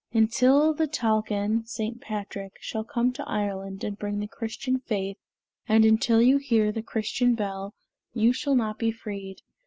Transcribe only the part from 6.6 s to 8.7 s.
the Christian bell, you shall